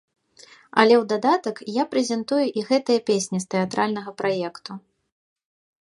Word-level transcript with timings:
Але 0.83 0.95
ў 1.01 1.03
дадатак 1.11 1.61
я 1.75 1.83
прэзентую 1.91 2.39
і 2.61 2.65
гэтыя 2.71 2.99
песні 3.11 3.37
з 3.45 3.49
тэатральнага 3.55 4.11
праекту. 4.23 4.71